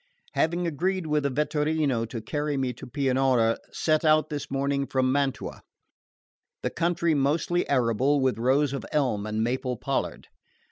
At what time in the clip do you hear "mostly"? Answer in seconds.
7.13-7.69